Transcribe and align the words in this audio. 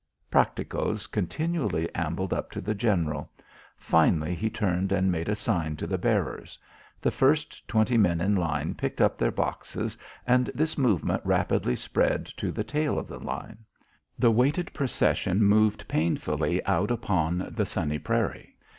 Practicos 0.31 1.05
continually 1.05 1.87
ambled 1.93 2.33
up 2.33 2.49
to 2.49 2.59
the 2.59 2.73
general. 2.73 3.31
Finally 3.77 4.33
he 4.33 4.49
turned 4.49 4.91
and 4.91 5.11
made 5.11 5.29
a 5.29 5.35
sign 5.35 5.75
to 5.75 5.85
the 5.85 5.99
bearers. 5.99 6.57
The 6.99 7.11
first 7.11 7.67
twenty 7.67 7.99
men 7.99 8.19
in 8.19 8.35
line 8.35 8.73
picked 8.73 8.99
up 8.99 9.15
their 9.15 9.29
boxes, 9.29 9.95
and 10.25 10.49
this 10.55 10.75
movement 10.75 11.21
rapidly 11.23 11.75
spread 11.75 12.25
to 12.37 12.51
the 12.51 12.63
tail 12.63 12.97
of 12.97 13.07
the 13.07 13.19
line. 13.19 13.59
The 14.17 14.31
weighted 14.31 14.73
procession 14.73 15.43
moved 15.43 15.87
painfully 15.87 16.65
out 16.65 16.89
upon 16.89 17.53
the 17.55 17.67
sunny 17.67 17.99
prairie. 17.99 18.55